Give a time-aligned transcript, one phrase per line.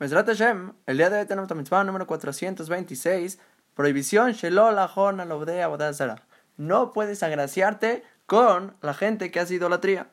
[0.00, 3.38] Mesrat Hashem, el día de hoy tenemos la mitzvah número 426,
[3.74, 6.22] prohibición Shelol Ahon Alobdea Bodazara.
[6.56, 10.06] No puedes agraciarte con la gente que hace idolatría.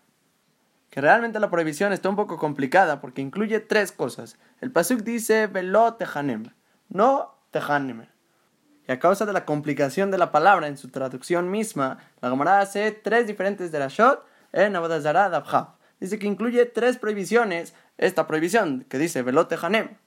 [0.89, 4.37] Que realmente la prohibición está un poco complicada porque incluye tres cosas.
[4.59, 6.51] El pasuk dice Velo Tehanem,
[6.89, 8.07] no Tehanem.
[8.89, 12.59] Y a causa de la complicación de la palabra en su traducción misma, la Gemara
[12.59, 18.27] hace tres diferentes de la shot en Abodazara Dabhav dice que incluye tres prohibiciones, esta
[18.27, 19.97] prohibición que dice velote hanem.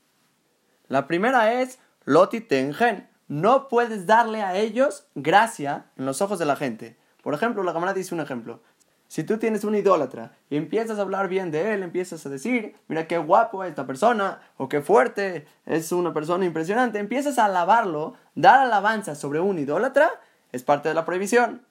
[0.88, 3.09] La primera es loti tengen.
[3.28, 6.96] No puedes darle a ellos gracia en los ojos de la gente.
[7.23, 8.60] Por ejemplo, la cámara dice un ejemplo.
[9.06, 12.77] Si tú tienes un idólatra y empiezas a hablar bien de él, empiezas a decir,
[12.87, 17.46] mira qué guapo es esta persona, o qué fuerte, es una persona impresionante, empiezas a
[17.46, 20.10] alabarlo, dar alabanza sobre un idólatra,
[20.52, 21.66] es parte de la prohibición.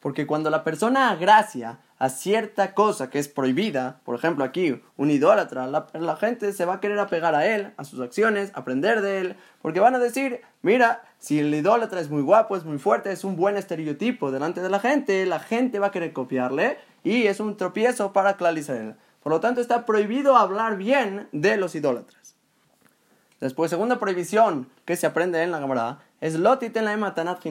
[0.00, 5.10] Porque cuando la persona agracia a cierta cosa que es prohibida, por ejemplo aquí, un
[5.10, 9.20] idólatra, la, gente se va a querer apegar a él, a sus acciones, aprender de
[9.20, 13.12] él, porque van a decir, mira, si el idólatra es muy guapo, es muy fuerte,
[13.12, 17.26] es un buen estereotipo delante de la gente, la gente va a querer copiarle y
[17.26, 18.96] es un tropiezo para él.
[19.22, 22.36] Por lo tanto, está prohibido hablar bien de los idólatras.
[23.40, 27.44] Después, segunda prohibición que se aprende en la Gemara es lotit en la ematanat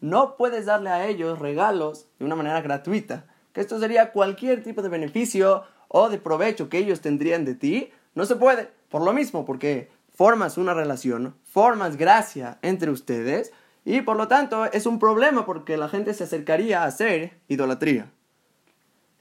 [0.00, 4.82] No puedes darle a ellos regalos de una manera gratuita que esto sería cualquier tipo
[4.82, 8.70] de beneficio o de provecho que ellos tendrían de ti, no se puede.
[8.90, 14.66] Por lo mismo, porque formas una relación, formas gracia entre ustedes y por lo tanto
[14.66, 18.12] es un problema porque la gente se acercaría a hacer idolatría.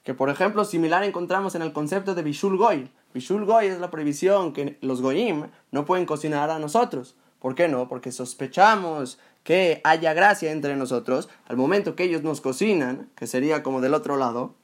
[0.03, 2.91] Que por ejemplo similar encontramos en el concepto de Bishul Goy.
[3.13, 7.15] Bishul Goy es la prohibición que los Goyim no pueden cocinar a nosotros.
[7.45, 7.87] ¿Por qué no?
[7.87, 13.61] Porque sospechamos que haya gracia entre nosotros al momento que ellos nos cocinan, que sería
[13.61, 14.55] como del otro lado,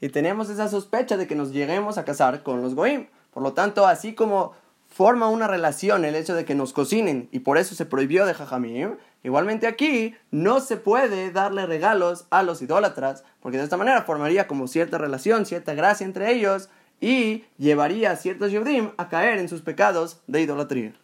[0.00, 3.08] y tenemos esa sospecha de que nos lleguemos a casar con los goim.
[3.30, 4.54] Por lo tanto, así como
[4.88, 8.32] forma una relación el hecho de que nos cocinen y por eso se prohibió de
[8.32, 14.00] Jajamim, igualmente aquí no se puede darle regalos a los idólatras, porque de esta manera
[14.00, 16.70] formaría como cierta relación, cierta gracia entre ellos
[17.02, 20.94] y llevaría a ciertos Yudim a caer en sus pecados de idolatría.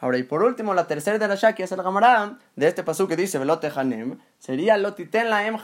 [0.00, 3.08] Ahora, y por último, la tercera de la Shaki es el Gamarán de este pasú
[3.08, 5.56] que dice Velote Hanem, sería Lotiten la Em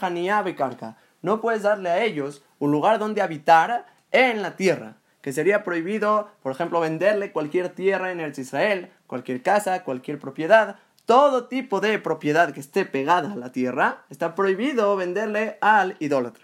[0.45, 0.97] Bekarka.
[1.22, 6.31] No puedes darle a ellos un lugar donde habitar en la tierra, que sería prohibido,
[6.43, 11.99] por ejemplo, venderle cualquier tierra en el Israel, cualquier casa, cualquier propiedad, todo tipo de
[11.99, 16.44] propiedad que esté pegada a la tierra, está prohibido venderle al idólatra.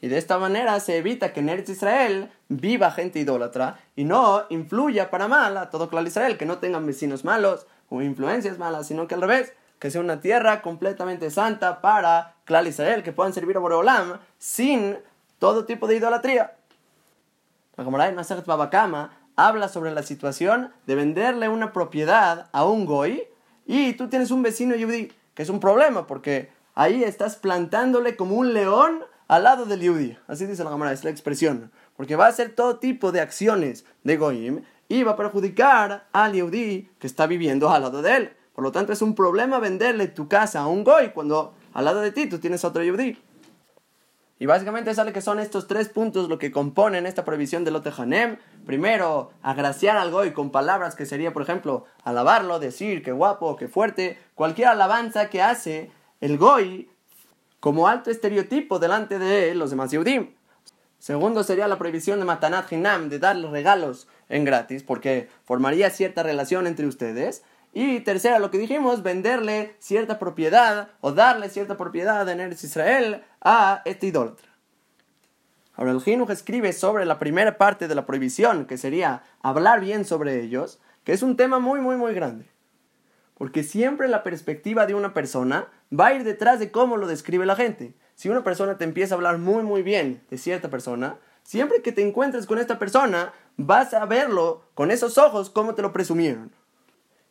[0.00, 4.44] Y de esta manera se evita que en Eretz Israel viva gente idólatra y no
[4.48, 8.86] influya para mal a todo Clar Israel, que no tengan vecinos malos o influencias malas,
[8.86, 13.34] sino que al revés, que sea una tierra completamente santa para Clar Israel, que puedan
[13.34, 14.96] servir a Boreolam sin
[15.38, 16.56] todo tipo de idolatría.
[17.76, 22.86] La Gemara en Maseret Babakama habla sobre la situación de venderle una propiedad a un
[22.86, 23.22] goy
[23.66, 28.36] y tú tienes un vecino yudí, que es un problema porque ahí estás plantándole como
[28.36, 30.18] un león al lado del Yehudi.
[30.26, 31.70] Así dice la Gemara, es la expresión.
[31.96, 36.32] Porque va a hacer todo tipo de acciones de Goim y va a perjudicar al
[36.32, 38.32] Yehudi que está viviendo al lado de él.
[38.56, 42.00] Por lo tanto, es un problema venderle tu casa a un Goy cuando al lado
[42.00, 43.22] de ti tú tienes otro Yehudi.
[44.40, 47.92] Y básicamente sale que son estos tres puntos lo que componen esta prohibición del Lote
[47.96, 48.36] Hanem.
[48.66, 53.68] Primero, agraciar al Goy con palabras que sería, por ejemplo, alabarlo, decir que guapo, que
[53.68, 54.18] fuerte.
[54.34, 56.90] Cualquier alabanza que hace el Goy
[57.60, 60.34] como alto estereotipo delante de los demás Yehudim.
[60.98, 66.22] Segundo sería la prohibición de Matanat Hinam, de darle regalos en gratis, porque formaría cierta
[66.22, 67.42] relación entre ustedes.
[67.72, 73.22] Y tercera, lo que dijimos, venderle cierta propiedad o darle cierta propiedad en Eretz Israel
[73.40, 74.48] a este idólatra.
[75.74, 80.04] Ahora el Jinuj escribe sobre la primera parte de la prohibición, que sería hablar bien
[80.04, 82.46] sobre ellos, que es un tema muy, muy, muy grande.
[83.40, 87.46] Porque siempre la perspectiva de una persona va a ir detrás de cómo lo describe
[87.46, 87.94] la gente.
[88.14, 91.90] Si una persona te empieza a hablar muy muy bien de cierta persona, siempre que
[91.90, 96.52] te encuentres con esta persona, vas a verlo con esos ojos como te lo presumieron.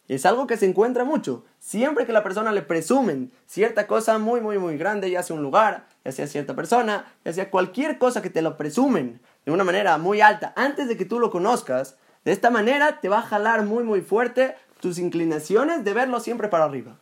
[0.07, 1.45] Es algo que se encuentra mucho.
[1.59, 5.43] Siempre que la persona le presumen cierta cosa muy, muy, muy grande, ya sea un
[5.43, 9.63] lugar, ya sea cierta persona, ya sea cualquier cosa que te lo presumen de una
[9.63, 13.21] manera muy alta antes de que tú lo conozcas, de esta manera te va a
[13.21, 16.97] jalar muy, muy fuerte tus inclinaciones de verlo siempre para arriba.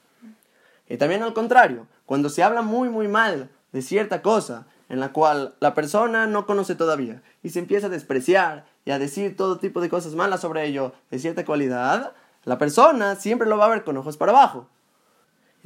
[0.90, 5.12] Y también al contrario, cuando se habla muy muy mal de cierta cosa en la
[5.12, 9.58] cual la persona no conoce todavía y se empieza a despreciar y a decir todo
[9.58, 12.14] tipo de cosas malas sobre ello de cierta cualidad,
[12.46, 14.68] la persona siempre lo va a ver con ojos para abajo.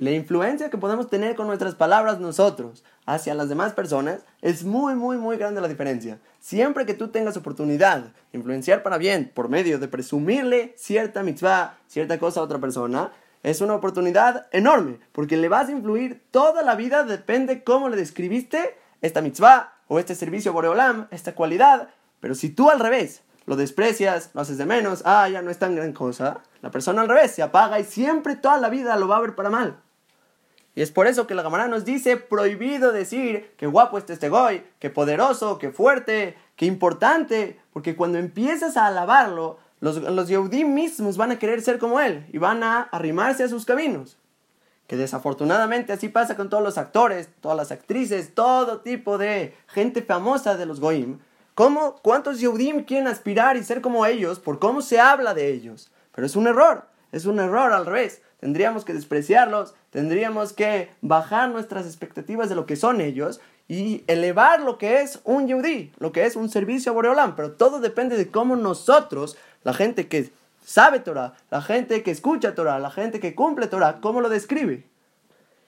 [0.01, 4.95] La influencia que podemos tener con nuestras palabras nosotros hacia las demás personas es muy,
[4.95, 6.17] muy, muy grande la diferencia.
[6.39, 11.77] Siempre que tú tengas oportunidad de influenciar para bien por medio de presumirle cierta mitzvah,
[11.85, 13.11] cierta cosa a otra persona,
[13.43, 17.95] es una oportunidad enorme, porque le vas a influir toda la vida, depende cómo le
[17.95, 21.89] describiste esta mitzvah o este servicio Boreolam, esta cualidad.
[22.19, 25.59] Pero si tú al revés lo desprecias, lo haces de menos, ah, ya no es
[25.59, 29.07] tan gran cosa, la persona al revés se apaga y siempre toda la vida lo
[29.07, 29.77] va a ver para mal.
[30.73, 34.29] Y es por eso que la Gamara nos dice prohibido decir que guapo este este
[34.29, 41.17] goy, que poderoso, que fuerte, que importante, porque cuando empiezas a alabarlo, los, los mismos
[41.17, 44.17] van a querer ser como él y van a arrimarse a sus caminos.
[44.87, 50.01] Que desafortunadamente así pasa con todos los actores, todas las actrices, todo tipo de gente
[50.01, 51.19] famosa de los Goim.
[51.55, 55.91] ¿Cómo, ¿Cuántos Yehudim quieren aspirar y ser como ellos por cómo se habla de ellos?
[56.13, 58.21] Pero es un error, es un error al revés.
[58.41, 64.61] Tendríamos que despreciarlos, tendríamos que bajar nuestras expectativas de lo que son ellos y elevar
[64.61, 67.35] lo que es un Yehudi, lo que es un servicio a Boreolam.
[67.35, 70.31] Pero todo depende de cómo nosotros, la gente que
[70.65, 74.85] sabe Torah, la gente que escucha Torah, la gente que cumple Torah, cómo lo describe.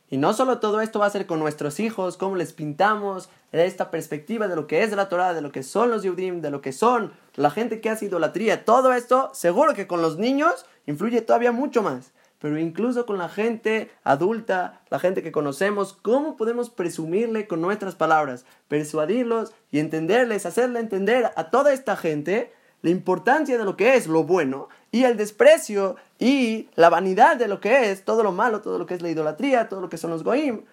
[0.09, 3.91] Y no solo todo esto va a ser con nuestros hijos, cómo les pintamos esta
[3.91, 6.61] perspectiva de lo que es la Torah, de lo que son los Yehudim, de lo
[6.61, 8.65] que son la gente que hace idolatría.
[8.65, 13.29] Todo esto, seguro que con los niños influye todavía mucho más pero incluso con la
[13.29, 20.45] gente adulta, la gente que conocemos, ¿cómo podemos presumirle con nuestras palabras, persuadirlos y entenderles,
[20.45, 22.51] hacerle entender a toda esta gente
[22.81, 27.47] la importancia de lo que es lo bueno y el desprecio y la vanidad de
[27.47, 29.95] lo que es todo lo malo, todo lo que es la idolatría, todo lo que
[29.95, 30.65] son los goim?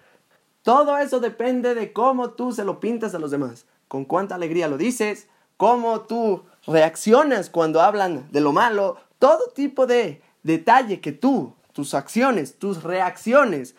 [0.63, 4.67] Todo eso depende de cómo tú se lo pintas a los demás, con cuánta alegría
[4.67, 11.13] lo dices, cómo tú reaccionas cuando hablan de lo malo, todo tipo de detalle que
[11.13, 13.75] tú tus acciones, tus reacciones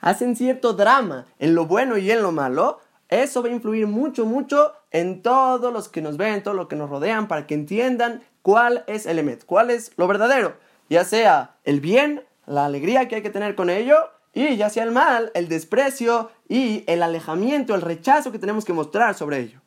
[0.00, 4.26] hacen cierto drama en lo bueno y en lo malo, eso va a influir mucho,
[4.26, 8.22] mucho en todos los que nos ven, todos los que nos rodean, para que entiendan
[8.42, 10.56] cuál es el Emet, cuál es lo verdadero,
[10.90, 13.96] ya sea el bien, la alegría que hay que tener con ello,
[14.34, 18.72] y ya sea el mal, el desprecio y el alejamiento, el rechazo que tenemos que
[18.72, 19.61] mostrar sobre ello.